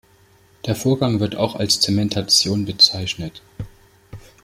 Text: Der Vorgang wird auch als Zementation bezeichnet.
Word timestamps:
Der 0.65 0.73
Vorgang 0.75 1.19
wird 1.19 1.35
auch 1.35 1.53
als 1.53 1.79
Zementation 1.79 2.65
bezeichnet. 2.65 3.43